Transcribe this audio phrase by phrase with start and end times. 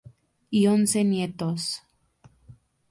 [0.59, 1.83] Y once nietos